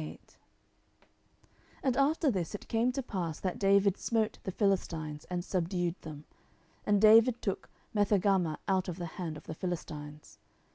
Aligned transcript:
10:008:001 0.00 0.18
And 1.82 1.96
after 1.98 2.30
this 2.30 2.54
it 2.54 2.68
came 2.68 2.90
to 2.92 3.02
pass 3.02 3.38
that 3.40 3.58
David 3.58 3.98
smote 3.98 4.38
the 4.44 4.50
Philistines, 4.50 5.26
and 5.28 5.44
subdued 5.44 5.94
them: 6.00 6.24
and 6.86 7.02
David 7.02 7.42
took 7.42 7.68
Methegammah 7.94 8.56
out 8.66 8.88
of 8.88 8.96
the 8.96 9.04
hand 9.20 9.36
of 9.36 9.44
the 9.44 9.52
Philistines. 9.54 10.38